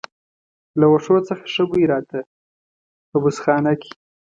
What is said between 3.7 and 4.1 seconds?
کې.